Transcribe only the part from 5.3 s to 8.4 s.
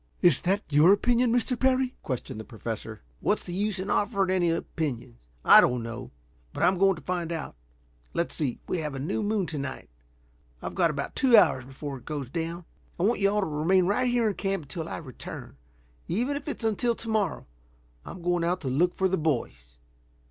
I don't know. But I'm going to find out. Let's